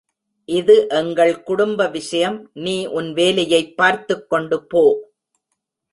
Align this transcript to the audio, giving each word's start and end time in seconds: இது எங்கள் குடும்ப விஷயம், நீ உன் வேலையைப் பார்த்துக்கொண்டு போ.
இது 0.45 0.87
எங்கள் 0.89 1.43
குடும்ப 1.43 1.87
விஷயம், 1.87 2.49
நீ 2.53 2.85
உன் 2.85 3.13
வேலையைப் 3.13 3.77
பார்த்துக்கொண்டு 3.77 4.65
போ. 4.65 4.83